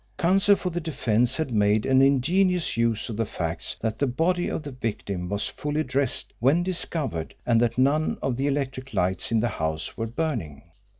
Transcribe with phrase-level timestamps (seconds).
[0.17, 4.47] Counsel for the defence had made an ingenious use of the facts that the body
[4.47, 9.31] of the victim was fully dressed when discovered and that none of the electric lights
[9.31, 10.63] in the house were burning.